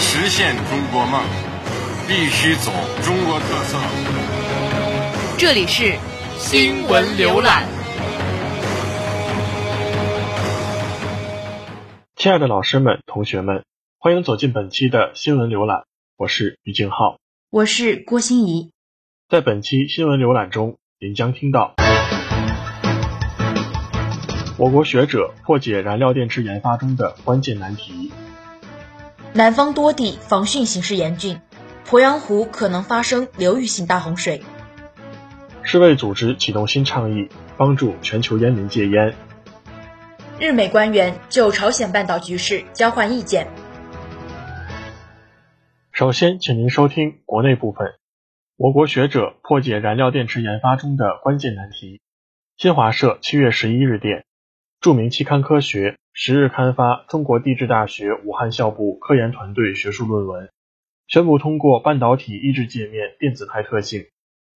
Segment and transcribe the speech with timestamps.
[0.00, 1.20] 实现中国梦，
[2.06, 2.70] 必须走
[3.02, 3.76] 中国特色。
[5.36, 5.98] 这里是
[6.38, 7.66] 新闻浏览。
[12.14, 13.64] 亲爱的老师们、同学们，
[13.98, 15.82] 欢迎走进本期的新闻浏览。
[16.16, 17.18] 我是于静浩，
[17.50, 18.70] 我是郭欣怡。
[19.28, 21.74] 在本期新闻浏览中，您将听到
[24.56, 28.12] 我国学者破解燃料电池研发中的关键难题。
[29.38, 31.40] 南方多地防汛形势严峻，
[31.86, 34.42] 鄱阳湖可能发生流域性大洪水。
[35.62, 39.14] 世卫组织启动新倡议，帮助全球烟民戒烟。
[40.40, 43.46] 日美官员就朝鲜半岛局势交换意见。
[45.92, 47.92] 首先，请您收听国内部分。
[48.56, 52.00] 我国学者破解燃料电池研发中的关键难题。
[52.56, 54.24] 新华社七月十一日电，
[54.80, 60.50] 著名期刊《科学》十日刊发中国地质大学武汉校部科研团队学术论文，
[61.06, 64.06] 宣布通过半导体抑制界面电子态特性，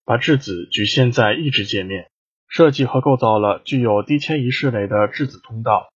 [0.04, 2.10] 把质子局限在抑制界面，
[2.48, 5.92] 设计和构造了具有低迁移势垒的质子通道。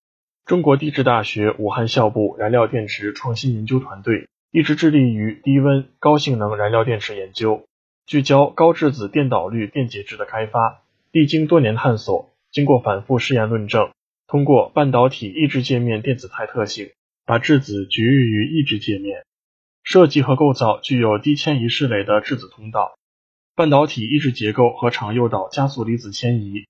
[0.45, 4.27] 中国地质大学武汉校部燃料电池创新研究团队。
[4.51, 7.65] 一直致力于低温高性能燃料电池研究，
[8.05, 10.83] 聚焦高质子电导率电解质的开发。
[11.11, 13.89] 历经多年探索，经过反复试验论证，
[14.27, 16.91] 通过半导体抑制界面电子态特性，
[17.25, 19.23] 把质子局域于抑制界面，
[19.83, 22.97] 设计和构造具有低迁移势垒的质子通道。
[23.55, 26.65] 半导体抑制结构和场诱导加速离子迁移，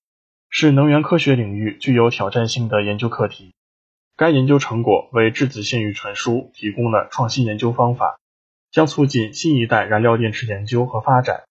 [0.50, 3.54] 是能源科学领域具有挑战性的研究课题。
[4.18, 8.20] 该研究成果为质子信誉传输提供了创新研究方法，
[8.70, 11.46] 将促进新一代燃料电池研究和发展，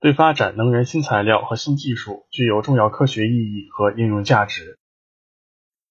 [0.00, 4.78] 对发展能源新材料和新技术具有重要科学意义和应用价值。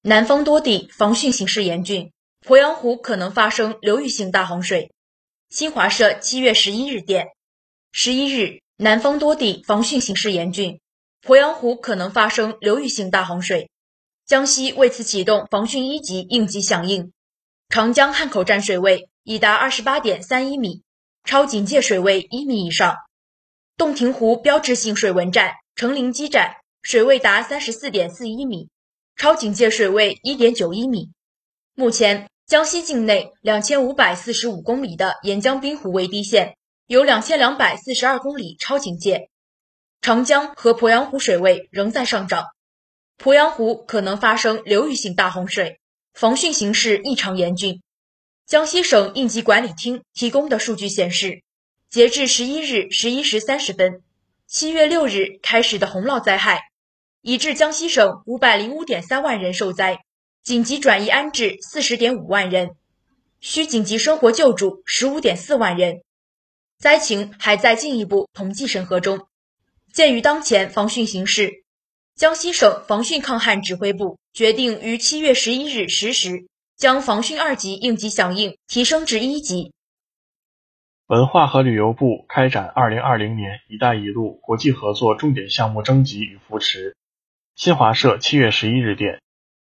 [0.02, 2.14] 南方多地防汛形势严峻，
[2.48, 4.94] 鄱阳湖可能发生流域性大洪水。
[5.50, 7.28] 新华社七月十一日电，
[7.92, 10.80] 十一日，南方多地防汛形势严峻，
[11.22, 13.70] 鄱阳湖可能发生流域性大洪水。
[14.26, 17.12] 江西为此启动防汛一级应急响应，
[17.68, 20.82] 长江汉口站水位已达二十八点三一米，
[21.26, 22.94] 超警戒水位一米以上；
[23.76, 28.70] 洞庭湖标志性水文站成陵基站水位达三十四点四一米，
[29.20, 31.10] 超警戒水位一点九一米。
[31.76, 36.56] 目前，江西境内两千五百四十五公里的沿江滨湖为低线
[36.88, 39.30] 有两千两百四十二公里超警戒，
[40.00, 42.46] 长江和鄱阳湖水位仍在上涨。
[43.22, 45.82] 鄱阳湖可能发生流域性大洪水，
[46.14, 47.82] 防汛形势异常严峻。
[48.46, 51.44] 江西省应急管理厅提供的数据显示，
[51.90, 54.02] 截至十一日十一时三十分，
[54.48, 56.69] 七月六日开始的洪涝灾害，
[57.22, 60.00] 已致江西省五百零五点三万人受灾，
[60.42, 62.70] 紧急转移安置四十点五万人，
[63.42, 66.02] 需紧急生活救助十五点四万人，
[66.78, 69.28] 灾情还在进一步统计审核中。
[69.94, 71.64] 鉴于当前防汛形势，
[72.16, 76.48] 江西省防汛抗旱指挥部决定于七月十一日十时
[76.78, 79.74] 将防汛二级应急响应提升至一级。
[81.08, 86.96] 文化和旅游部开展二零二零年“一带一路”国际合作重点项目征集与扶持。
[87.60, 89.20] 新华社七月十一日电，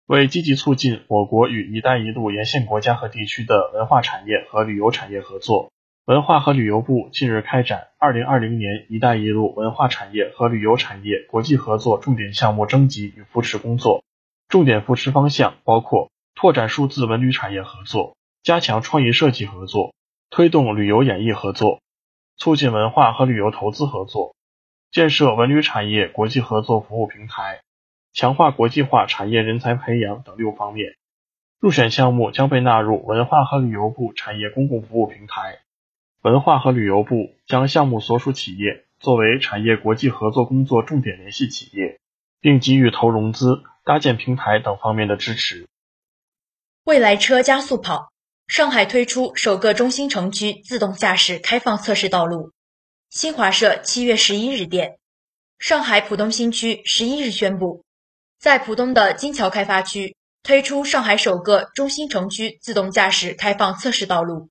[0.06, 5.71] 为积极促进我国与“一带一路”沿线国家和地区的文化产业和旅游产业合作。
[6.06, 14.03] 文化和旅游部近日开展二零二零年“一带一路”文化产业和旅游产业国际合作重点项目征集与扶持工作，
[14.49, 19.92] 重点扶持方向包括拓展数字文旅产业合作，加强创意设计合作，
[20.31, 21.83] 推动旅游演艺合作，
[22.39, 24.34] 促进文化和旅游投资合作，
[24.91, 27.60] 建设文旅产业国际合作服务平台，
[28.15, 30.95] 强化国际化产业人才培养等六方面。
[31.59, 35.59] 入选项目将被纳入文化和旅游部产业公共服务平台。
[36.22, 41.99] 文化和旅游部将项目所属企业作为产业国际合作工作重点联系企业，
[42.41, 45.67] 并给予投融资、搭建平台等方面的支持。
[46.84, 48.13] 未来车加速跑，
[48.47, 52.53] 上海推出首个中心城区自动驾驶开放测试道路。
[53.10, 54.99] 新华社七月十一日电，
[55.59, 57.84] 上海浦东新区十一日宣布，
[58.45, 64.51] 在浦东的金桥开发区推出上海首个中心城区自动驾驶开放测试道路。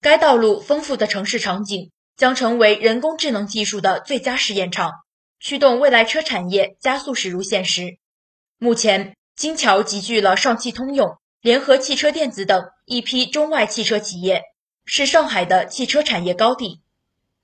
[0.00, 4.92] 该道路丰富的城市场景将成为人工智能技术的最佳试验场，
[5.40, 7.98] 驱动未来车产业加速驶入现实。
[8.58, 14.42] 目前，金桥集聚了上汽通用、联合汽车电子等一批中外汽车企业，
[14.84, 16.80] 是上海的汽车产业高地。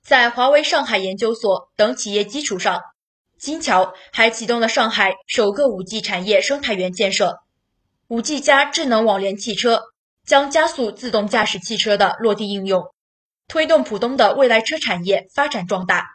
[0.01, 2.79] 在华为上海研究所等企业基础上，
[3.39, 7.39] 金桥还启动了上海首个 5G 产业生态园建设。
[8.09, 9.81] 5G 加智能网联汽车
[10.25, 12.83] 将加速自动驾驶汽车的落地应用，
[13.47, 16.05] 推动浦东的未来车产业发展壮大。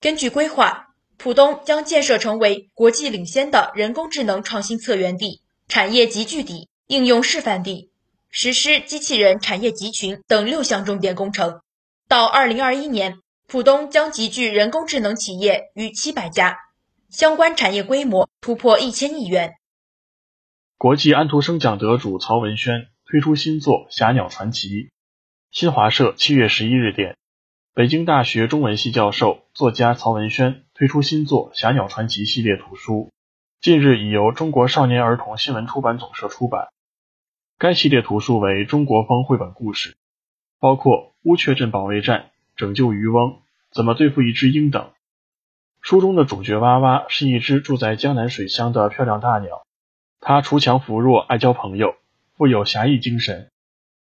[0.00, 7.90] 根据规划，浦东将建设成为国际领先的人工智能创新策源地、产业集聚地、应用示范地，
[8.30, 11.60] 实施机器人产业集群等六项重点工程。
[12.08, 13.16] 到2021年，
[13.50, 16.58] 浦东将集聚人工智能企业逾七百家，
[17.08, 19.54] 相关产业规模突破一千亿元。
[20.76, 24.68] 国际安徒生奖得主曹文轩推出新作《侠鸟传奇》。
[25.50, 27.16] 新华社七月十一日电，
[27.72, 33.14] 北京大学中文系教授、作家曹文轩推出新作《侠鸟传奇》系列图书，
[33.62, 36.68] 近日已由中国少年儿童新闻出版总社出版。
[37.56, 39.96] 该系列图书为中国风绘本故事，
[40.60, 42.30] 包括乌鹊镇保卫战。
[42.58, 43.38] 拯救渔翁，
[43.70, 44.90] 怎么对付一只鹰等。
[45.80, 49.64] 书中的主角娃娃是一只住在江南水乡的漂亮大鸟，
[50.18, 51.94] 它锄强扶弱，爱交朋友，
[52.36, 53.48] 富有侠义精神。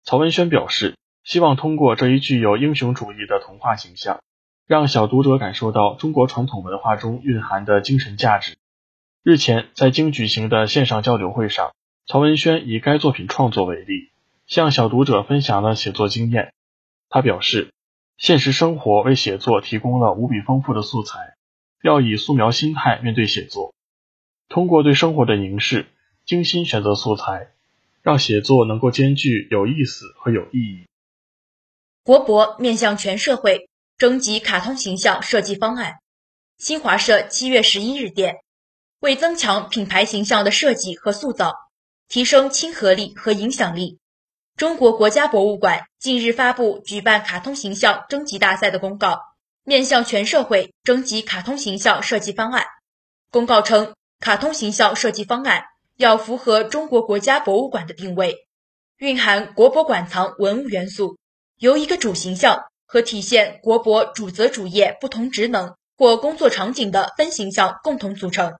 [0.04, 4.20] 曹文轩表示，希望通过这一具有英雄主义的童话形象，
[4.66, 8.58] 让小读者感受到中国传统文化中蕴含的精神价值。
[9.22, 11.74] 日前，在京举行的线上交流会上，
[12.08, 14.10] 曹文轩以该作品创作为例，
[14.48, 16.52] 向小读者分享了写作经验。
[17.10, 17.70] 他表示。
[18.20, 21.36] 现实生活为写作提供了无比丰富的素材，
[21.82, 23.74] 要以素描心态面对写作，
[24.50, 25.88] 通过对生活的凝视，
[26.26, 27.52] 精心选择素材，
[28.02, 30.86] 让写作能够兼具有意思和有意义。
[32.04, 36.00] 国博面向全社会征集卡通形象设计方案。
[36.58, 38.36] 新华社七月十一日电，
[39.00, 41.54] 为增强品牌形象的设计和塑造，
[42.10, 43.99] 提升亲和力和影响力。
[44.60, 49.18] 中国国家博物馆近日发布举办卡通形象征集大赛的公告，
[49.64, 52.66] 面向全社会征集卡通形象设计方案。
[53.32, 55.64] 公告称，卡通形象设计方案
[55.96, 58.36] 要符合中国国家博物馆的定位，
[58.98, 61.18] 蕴含国博馆藏文物元素，
[61.60, 68.54] 由一个主形象和体现国博主责主业不同职能或工作场景的分形象共同组成。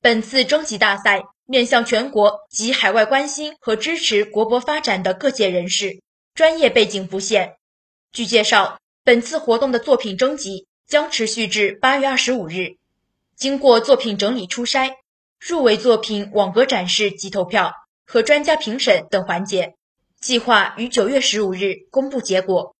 [0.00, 1.24] 本次征集大赛。
[1.50, 6.00] 面向全国及海外关心和支持国博发展的各界人士，
[6.32, 7.56] 专业背景不限。
[8.12, 12.76] 据介绍，本次活动的作品征集将持续至八月二十五日。
[13.36, 14.92] 经过作品整理初筛、
[15.40, 17.72] 入围作品网格展示及投票
[18.06, 19.74] 和专家评审等环节，
[20.20, 22.76] 计划于九月十五日公布结果。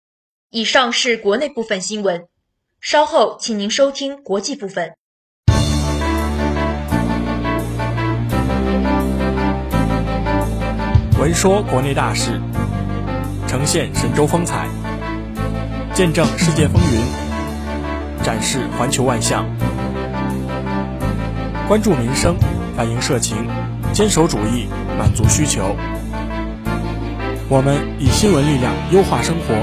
[0.51, 2.29] 以上是国内部分新闻，
[2.81, 4.95] 稍后请您收听国际部分。
[11.21, 12.41] 闻说国内大事，
[13.47, 14.67] 呈现神州风采，
[15.93, 19.45] 见证世界风云，展示环球万象，
[21.69, 22.35] 关注民生，
[22.75, 23.37] 反映社情，
[23.93, 24.67] 坚守主义，
[24.99, 25.77] 满足需求。
[27.51, 29.55] 我们以新闻力量优化生活。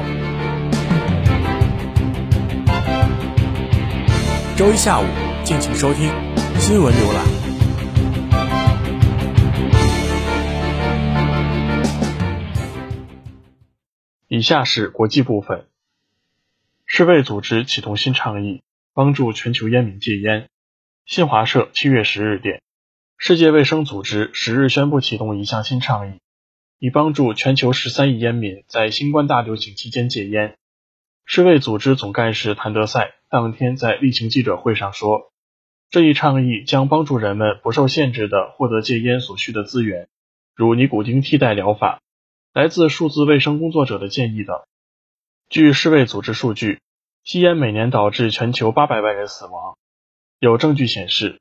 [4.56, 5.06] 周一下午，
[5.44, 6.12] 敬请收听
[6.60, 7.47] 新闻浏览。
[14.38, 15.65] 以下是国际部分。
[16.86, 18.62] 世卫组织启动新倡议，
[18.94, 20.48] 帮助全球烟民戒烟。
[21.08, 22.62] 新华社七月十日电，
[23.17, 26.20] 世界卫生组织十日宣布启动一项新倡议，
[26.77, 30.56] 以帮助全球十三亿烟民在新冠大流行期间戒烟。
[31.25, 35.32] 世卫组织总干事谭德赛当天在例行记者会上说，
[35.89, 40.08] 这一倡议将帮助人们不受限制的获得戒烟所需的资源，
[40.53, 42.03] 如尼古丁替代疗法。
[42.58, 44.62] 来自数字卫生工作者的建议等。
[45.48, 46.80] 据世卫组织数据，
[47.24, 49.78] 吸烟每年导致全球八百万人死亡。
[50.40, 51.40] 有证据显示，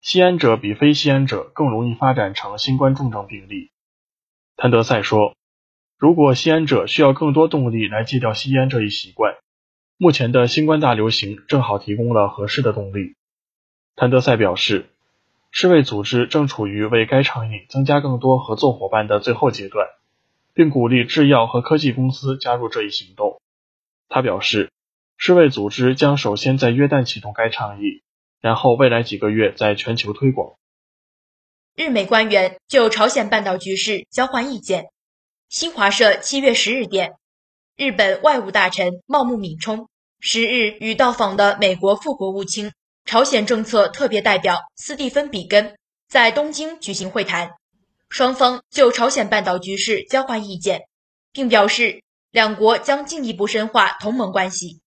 [0.00, 3.70] 吸烟者比非吸烟者更容易发展成新冠重症病例。
[4.56, 5.36] 谭德赛说
[5.98, 9.34] ：“如果吸烟者需要更多动力来戒掉吸烟这一习惯，
[9.98, 13.14] 目前的新冠大流行正好提供了合适的动力。”
[13.94, 14.86] 谭德赛表示，
[15.50, 19.86] 世卫组织正处于为该倡议增加更多合作伙伴的最后阶段。
[20.56, 23.42] 并鼓励制药和科技公司加入这一行动。
[24.08, 24.72] 他表示，
[25.18, 28.02] 世卫组织将首先在约旦启动该倡议，
[28.40, 30.54] 然后未来几个月在全球推广。
[31.74, 34.86] 日美官员就朝鲜半岛局势交换意见。
[35.50, 37.16] 新华社七月十日电，
[37.76, 42.72] 日本外务大臣茂木敏充十日与到访的美国副国务卿、
[43.04, 45.76] 朝鲜政策特别代表斯蒂芬·比根
[46.08, 47.50] 在东京举行会谈，
[48.16, 50.86] 双方就朝鲜半岛局势交换意见，
[51.32, 54.80] 并表示两国将进一步深化同盟关系。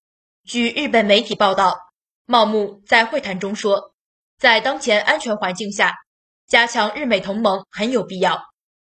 [0.47, 1.77] 据日本媒体报道，
[2.25, 3.93] 茂木在会谈中说，
[4.39, 5.93] 在当前安全环境下，
[6.47, 8.45] 加强日美同盟很有必要。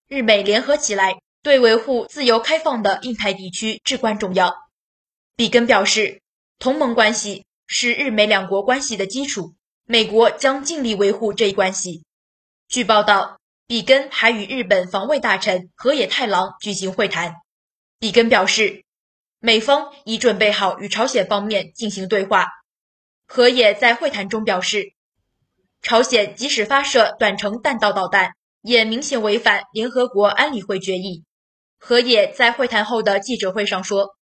[0.08, 4.54] 日美联合起来，对维护自由开放的印太地区至关重要。
[5.36, 6.22] 比根表示，
[6.58, 9.52] 同盟关系是日美两国关系的基础，
[9.84, 12.02] 美国将尽力维护这一关系。
[12.66, 13.36] 据报道，
[13.72, 17.36] 比根还与日本防卫大臣河野太郎举行会谈。
[17.98, 18.84] 比根表示，
[19.38, 22.48] 美方已准备好与朝鲜方面进行对话。
[23.26, 24.92] 河野在会谈中表示，
[25.80, 31.24] 朝鲜即使发射短程弹道导弹，也明显违反联合国安理会决议。
[31.78, 34.18] 河野在会谈后的记者会上说。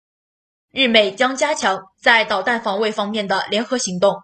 [0.71, 4.15] 日美将加强在导弹防卫方面的联合行动。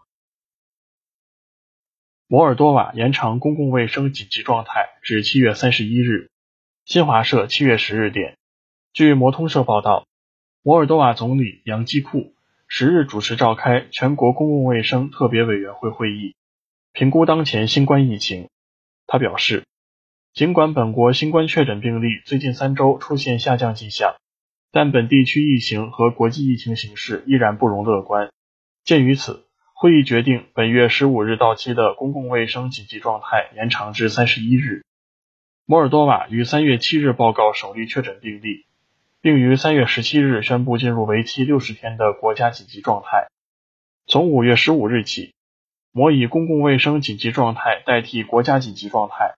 [2.27, 6.31] 摩尔多瓦延长公共卫生紧急状态至七月三十一日。
[6.87, 8.37] 新华社七月十日电，
[8.95, 10.07] 据摩通社报道，
[10.63, 12.33] 摩尔多瓦总理杨基库
[12.67, 16.35] 十日主持召开全国公共卫生特别委员会会议，
[16.93, 18.49] 评估当前新冠疫情。
[19.07, 19.65] 他表示，
[20.33, 24.15] 尽管本国新冠确诊病例最近三周出现下降迹象。
[24.73, 28.33] 但本地区疫情和国际疫情形势依然不容乐观。
[28.83, 29.45] 鉴于此，
[29.85, 34.83] 会议决定本月十五日到期的公共卫生紧急状态延长至三十一日。
[35.67, 38.65] 摩尔多瓦于三月七日报告首例确诊病例，
[39.21, 43.29] 并于三月十七日宣布进入为期六十天的国家紧急状态。
[44.07, 45.35] 从五月十五日起，
[45.93, 49.35] 摩以公共卫生紧急状态代替国家紧急状态。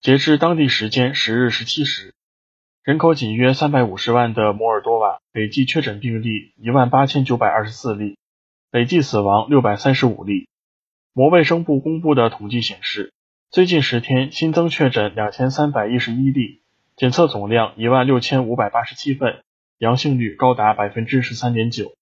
[0.00, 2.14] 截至当地时间十日十七时。
[2.84, 8.16] 人口仅约三百五十万的摩尔多瓦累计确诊病例一万八千九百二十四例，
[8.72, 10.48] 累计死亡六百三十五例。
[11.12, 13.12] 摩卫生部公布的统计显示，
[13.50, 16.62] 最近十天新增确诊两千三百一十一例，
[16.94, 19.42] 检测总量一万六千五百八十七份，
[19.78, 21.96] 阳性率高达百分之十三点九。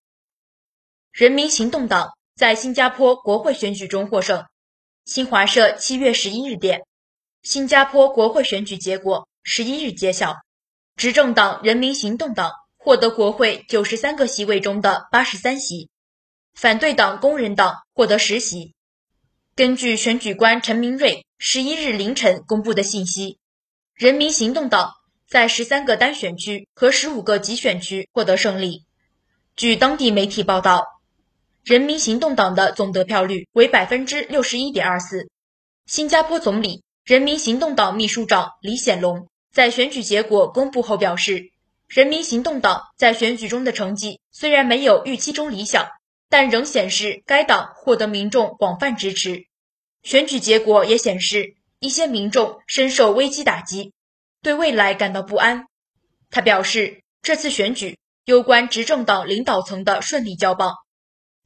[1.11, 4.45] 人民行动党在新加坡国会选举中获胜。
[5.07, 6.83] 新华社七月十一日电，
[7.43, 10.37] 新加坡国会选举结果十一日揭晓。
[10.97, 15.89] 执政党人民行动党获得国会九十三个席位中的八十三席，
[16.61, 18.75] 反对党工人党获得十席。
[19.55, 23.39] 根据选举官陈明瑞十一日凌晨公布的信息，
[23.95, 24.95] 人民行动党
[25.29, 28.87] 在十三个单选区和十五个集选区获得胜利。
[29.55, 30.85] 据当地媒体报道，
[31.63, 35.29] 人民行动党的总得票率为百分之六十一点二四。
[35.87, 39.29] 新加坡总理、人民行动党秘书长李显龙。
[39.53, 41.53] 在选举结果公布后表示，
[41.87, 45.89] 人民行动党在选举中的成绩虽然没有预期中理想，
[46.29, 49.47] 但仍显示该党获得民众广泛支持。
[50.03, 53.93] 选举结果也显示，一些民众深受危机打击，
[54.43, 55.67] 对未来感到不安。
[56.31, 60.75] 他表示，这次选举攸关执政党领导层的顺利交棒，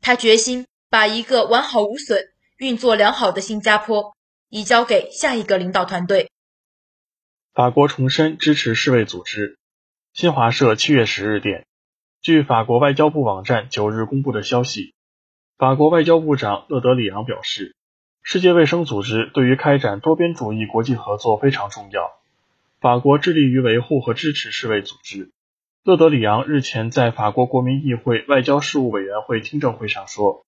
[0.01, 2.25] 他决心把一个完好无损、
[2.59, 4.17] 运作良好的新加坡
[4.49, 6.31] 移交给下一个领导团队。
[7.55, 9.59] 法国重申支持世卫组织。
[10.13, 11.67] 新华社七月十日电，
[12.23, 14.95] 据法国外交部网站九日公布的消息，
[15.59, 17.75] 法国外交部长勒德里昂表示，
[18.23, 22.13] 世界卫生组织对于开展多边主义国际合作非常重要，
[22.79, 25.33] 法国致力于维护和支持世卫组织。
[25.83, 30.47] 勒德里昂日前在法国国民议会外交事务委员会听证会上说，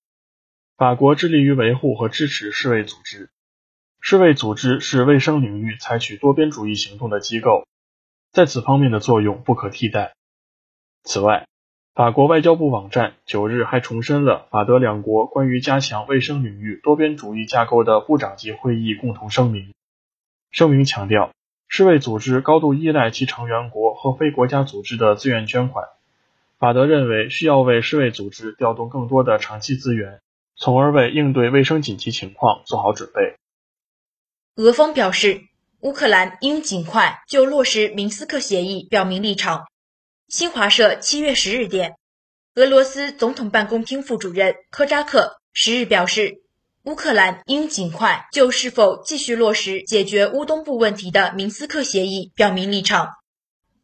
[0.76, 3.30] 法国致力于维护和支持世卫组织。
[4.00, 7.66] 世卫组织是卫生领域采取多边主义行动的机构，
[8.30, 10.14] 在此方面的作用不可替代。
[11.02, 11.48] 此外，
[11.94, 19.72] 法国外交部网站九日还重申了法德两国关于加强卫生领域多边主义架构的部长级会议共同声明。
[20.50, 21.30] 声明强调，
[21.68, 25.84] 世卫组织高度依赖其成员国和非国家组织的自愿捐款。
[26.58, 30.20] 法德认为需要为世卫组织调动更多的长期资源，
[30.56, 33.36] 从而为应对卫生紧急情况做好准备。
[34.56, 35.42] 俄方表示，
[35.82, 39.66] 乌克兰应尽快就落实明斯克协议表明立场。
[40.36, 41.94] 新华社七月十日电，
[42.56, 46.42] 俄罗斯总统办公厅副主任科扎克十日表示，
[46.82, 53.10] 乌克兰应尽快就是否继续落实解决乌东部问题的明斯克协议表明立场。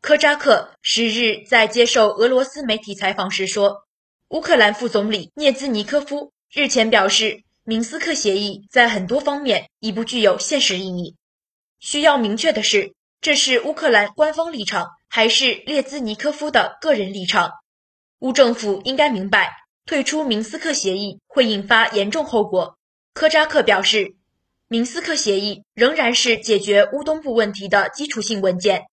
[0.01, 3.85] 科扎克十日在接受俄罗斯媒体采访时说，
[4.31, 7.45] 乌克兰副总理涅兹尼科夫日前表示。
[7.63, 11.15] 明斯克协议在很多方面已不具有现实意义。
[11.79, 17.51] 需要明确的是，这是乌克兰官方立场还是列兹尼科夫的个人立场。
[18.21, 19.51] 乌政府应该明白，
[19.85, 22.79] 退出明斯克协议会引发严重后果。
[23.13, 24.15] 科扎克表示，
[24.69, 28.85] 明斯克协议仍然是解决乌东部问题的基础性文件。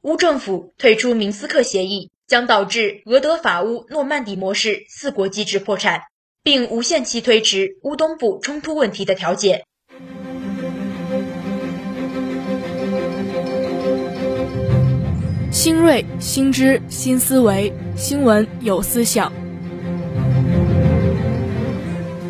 [0.00, 6.02] 乌政府退出明斯克协议将导致俄德法乌诺曼底模式四国机制破产，
[6.42, 9.64] 并无限期推迟乌东部冲突问题的调解。
[15.52, 19.30] 新锐、新知、新思维，新闻有思想，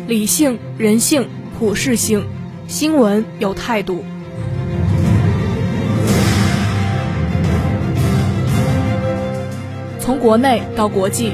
[0.09, 1.25] 理性、人性、
[1.57, 2.21] 普世性，
[2.67, 4.03] 新闻有态度。
[10.01, 11.31] 从国内到国际，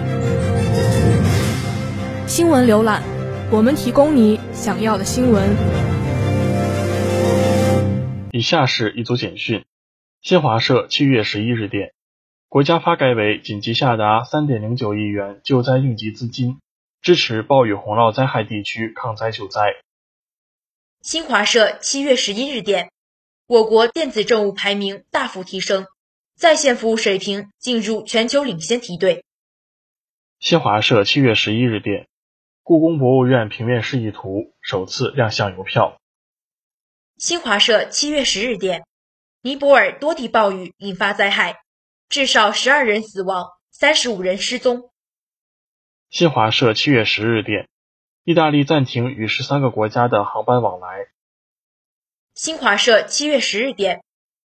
[2.28, 3.02] 新闻浏览，
[3.50, 5.44] 我们提供你想要的新闻。
[8.32, 9.64] 以下是一组简讯。
[10.22, 11.94] 新华社七月十一日电，
[12.50, 16.60] 国家发改委紧急下达三点零九亿元救灾应急资金，
[17.02, 19.78] 支持暴雨洪涝灾害地区抗灾救灾。
[21.02, 22.92] 新华社七月十一日电，
[23.48, 25.88] 我国电子政务排名大幅提升，
[26.36, 29.24] 在线服务水平进入全球领先梯队。
[30.38, 32.10] 新华社七月十一日电，
[32.62, 35.98] 故宫博物院平面示意图首次亮相邮票。
[37.18, 38.84] 新华社七月十日电。
[39.50, 41.62] 尼泊尔多地暴雨引发灾害，
[42.08, 44.92] 至少十二人死亡，三十五人失踪。
[46.12, 47.68] 新华社七月十日电，
[48.24, 51.08] 意大利暂停与十三个国家的航班往来。
[52.36, 54.04] 新华社七月十日电，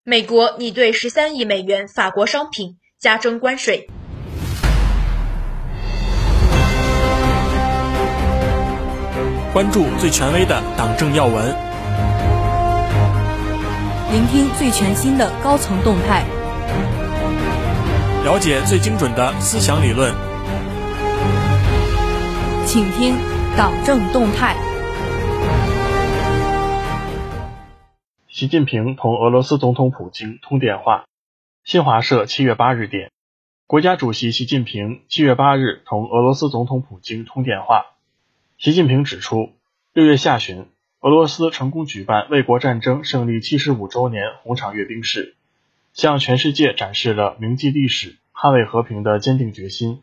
[0.04, 3.88] 美国拟对十三亿美元法国商品加征关税。
[9.52, 11.52] 关注最权威的党政要闻。
[14.14, 16.24] 聆听最全新的高层动态，
[18.22, 20.14] 了解最精准的思想理论，
[22.64, 23.16] 请听
[23.56, 24.54] 党政动态。
[28.28, 31.06] 习近平同俄罗斯总统普京通电话。
[31.64, 33.10] 新华社七月八日电，
[33.66, 37.86] 国家主席习近平七月八日同俄罗斯总统普京通电话。
[38.58, 39.50] 习近平指出，
[39.92, 40.68] 六月下旬。
[41.04, 45.34] 俄罗斯成功举办卫国战争胜利七十五周年红场阅兵式，
[45.92, 50.02] 向全世界展示了铭记历史、捍卫和平的坚定决心。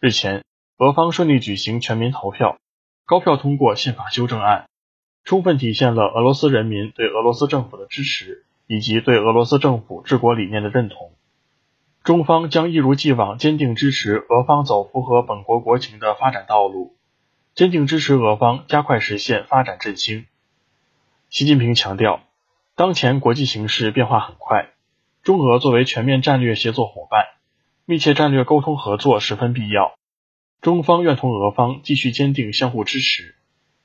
[0.00, 0.42] 日前，
[0.78, 2.58] 俄方顺利举行全民投票，
[3.04, 4.66] 高票通过宪法修正案，
[5.22, 11.12] 充分体现了俄罗斯人民对俄罗斯政府的支持以及对俄罗斯政府治国理念的认同。
[12.02, 16.95] 中方将一如既往坚定支持俄方走符合本国国情的发展道路。
[17.56, 20.26] 坚定支持俄方加快实现发展振兴。
[21.30, 22.20] 习近平强调，
[22.74, 24.74] 当前国际形势变化很快，
[25.22, 27.24] 中俄作为全面战略协作伙伴，
[27.86, 29.94] 密切战略沟通合作十分必要。
[30.60, 33.34] 中方愿同俄方继续坚定相互支持，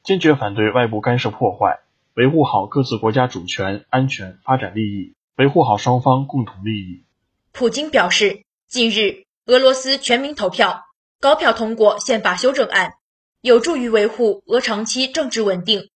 [0.04, 1.80] 坚决反对外部干涉破坏，
[2.14, 7.06] 维护好各自国家主权、安全、发展利益，维护好双方共同利益。
[7.54, 10.84] 普京表示，近日俄罗斯全民投票，
[11.22, 12.96] 高票通过宪法修正案。
[13.42, 15.90] 有助于维护俄长期政治稳定，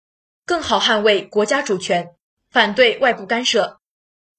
[0.47, 2.09] 更好捍卫国家主权，
[2.49, 3.79] 反对外部干涉。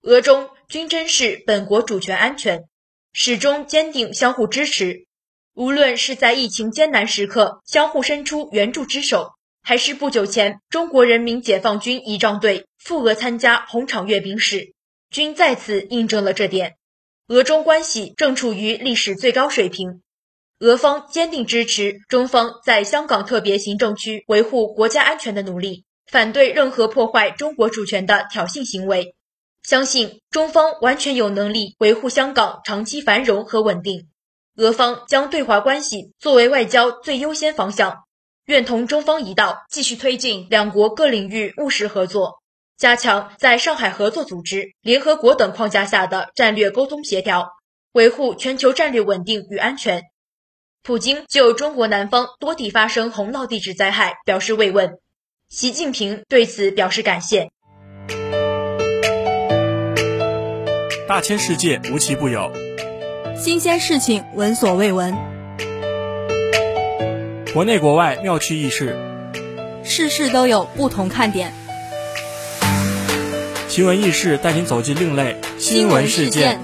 [0.03, 2.65] 俄中均珍视本国主权安全，
[3.13, 5.07] 始终坚定相互支持。
[5.55, 14.75] 无论是在疫情艰难时刻相互伸出援助之手，还是不久前中国人民解放军仪仗队赴俄参加红场阅兵式，
[15.11, 16.75] 均再次印证了这点。
[17.29, 20.03] 俄中关系正处于历史最高水平。
[20.61, 29.15] 俄方坚定支持中方在香港特别行政区维护国家安全的努力，反对任何破坏中国主权的挑衅行为。
[29.63, 34.09] 相信中方完全有能力维护香港长期繁荣和稳定。
[34.57, 38.05] 俄方将对华关系作为外交最优先方向，
[38.47, 42.41] 愿同中方一道继续推进两国各领域务实合作，
[42.79, 47.51] 加强在上海合作组织、联合国等框架下的战略沟通协调，
[47.93, 50.03] 维护全球战略稳定与安全。
[50.87, 55.01] 普京就中国南方多地发生洪涝地质灾害表示慰问，
[55.49, 57.51] 习近平对此表示感谢。
[61.09, 62.53] 大千世界无奇不有，
[63.37, 65.13] 新鲜事情闻所未闻，
[67.53, 68.97] 国内国外妙趣轶事，
[69.83, 71.53] 事事都有不同看点。
[73.69, 76.61] 奇闻异事带您走进另类新闻事件。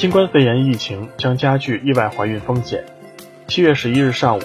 [0.00, 2.86] 新冠肺炎疫情将加剧意外怀孕风险。
[3.48, 4.42] 七月十一日上午，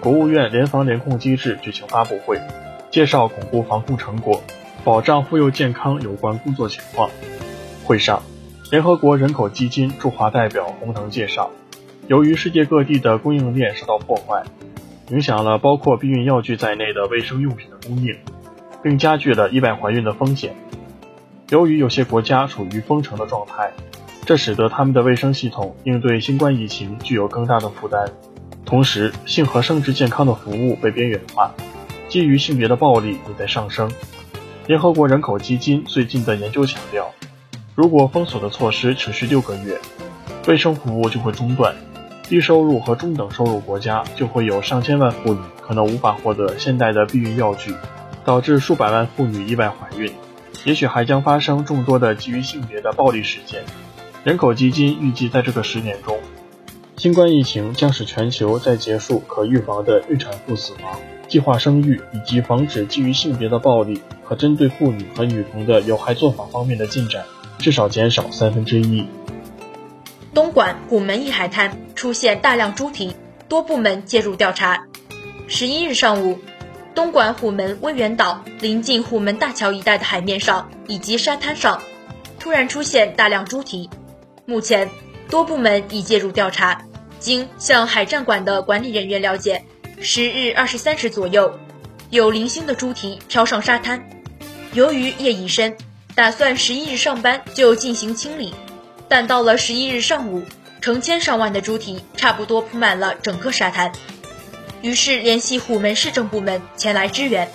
[0.00, 2.40] 国务院联防联控机制举行发布会，
[2.88, 4.40] 介绍巩固防控成果、
[4.84, 7.10] 保障妇幼健康有关工作情况。
[7.82, 8.22] 会上，
[8.70, 11.50] 联合国人口基金驻华代表洪腾介绍，
[12.06, 14.44] 由于世界各地的供应链受到破坏，
[15.08, 18.16] 影响了包括避孕药具在内的卫生用品的供应，
[18.84, 20.54] 并加剧了意外怀孕的风险。
[21.48, 23.72] 由于有些国家处于封城的状态，
[24.24, 28.08] 这使得他们的卫生系统应对新冠疫情具有更大的负担。
[28.64, 31.52] 同时，性和生殖健康的服务被边缘化，
[32.08, 33.90] 基于性别的暴力也在上升。
[34.68, 37.10] 联合国人口基金最近的研究强调，
[37.74, 39.78] 如果封锁的措施持续六个月，
[40.46, 41.74] 卫生服务就会中断，
[42.22, 47.74] 低收入和中等收入国家就会有上千万妇女可能无法获得现代的避孕药具，
[48.24, 50.10] 导致数百万妇女意外怀孕。
[50.64, 53.64] 也许还将发生众多的基于性别的暴力事件。
[54.24, 56.16] 人口基金预计，在这个十年中，
[56.96, 67.24] 新冠疫情将使全球在结束可预防的孕产妇死亡、计划生育以及防止基于性别的暴力和针对妇女和女童的有害做法方面的进展
[67.58, 69.04] 至少减少三分之一。
[70.32, 73.16] 东莞虎门一海滩出现大量猪蹄，
[73.48, 74.84] 多部门介入调查。
[75.48, 76.38] 十一日上午。
[76.94, 81.80] 东莞虎门威远岛临近虎门大桥一带的海面上以及沙滩上，
[82.38, 83.88] 突然出现大量猪蹄。
[84.44, 84.90] 目前，
[85.30, 86.82] 多部门已介入调查。
[87.20, 89.64] 经向海战馆的管理人员了解，
[90.00, 91.56] 十日二十三时左右，
[92.10, 94.10] 有零星的猪蹄飘上沙滩。
[94.72, 95.76] 由于夜已深，
[96.16, 98.52] 打算十一日上班就进行清理，
[99.08, 100.42] 但到了十一日上午，
[100.80, 103.92] 成千上万的猪蹄差不多铺满了整个沙滩。
[104.80, 107.48] 于是联系虎门市政部门前来支援。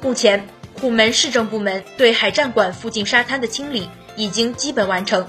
[0.00, 0.48] 目前，
[0.80, 5.28] 虎门市政部门对海战馆附近沙滩的清理已经基本完成，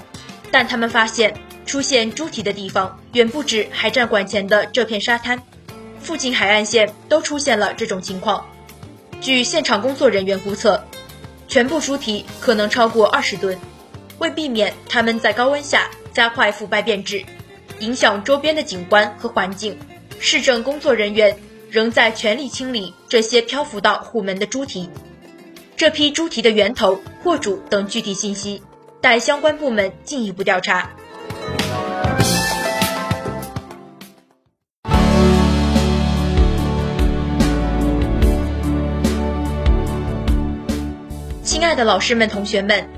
[0.54, 1.34] 但他们发现
[1.66, 5.42] 出现猪蹄的地方远不止海战馆前的这片沙滩，
[5.98, 8.46] 附近海岸线都出现了这种情况。
[9.20, 10.80] 据现场工作人员估测，
[11.48, 13.58] 全部猪蹄可能超过二十吨。
[14.18, 17.24] 为避免它们在高温下加快腐败变质，
[17.80, 19.76] 影响周边的景观和环境。
[20.20, 21.36] 市政工作人员
[21.68, 24.88] 仍在全力清理这些漂浮到虎门的猪蹄，
[25.76, 28.62] 这批猪蹄的源头、货主等具体信息
[29.04, 30.88] 待相关部门进一步调查。
[41.42, 42.88] 亲爱的老师们、同学们，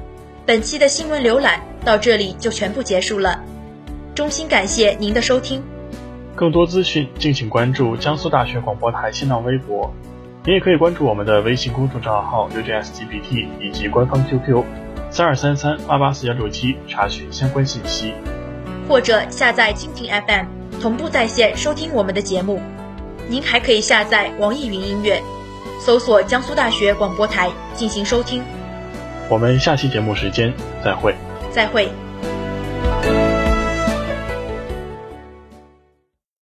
[0.47, 3.43] 本期的新闻浏览到这里就全部结束了，
[4.15, 5.61] 衷心感谢您的收听。
[6.37, 9.93] 更多资讯，敬请关注江苏大学广播台新浪微博。
[10.45, 14.63] 您也可以关注我们的微信公众账号 u g s g b t 以及官方 QQ
[15.11, 18.13] 三二三三八八四幺六七，查询相关信息。
[18.89, 22.61] 或者下载蜻蜓 FM，同步在线收听我们的节目。
[23.29, 25.21] 您还可以下载网易云音乐，
[25.81, 28.43] 搜索江苏大学广播台进行收听。
[29.29, 30.53] 我们下期节目时间
[30.85, 31.15] 再会。
[31.51, 31.89] 再会。